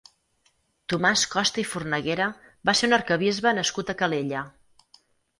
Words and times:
Tomàs 0.93 1.25
Costa 1.33 1.59
i 1.63 1.65
Fornaguera 1.73 2.29
va 2.69 2.75
ser 2.79 2.89
un 2.91 2.95
arquebisbe 2.97 3.53
nascut 3.59 3.93
a 3.93 3.95
Calella. 4.01 4.41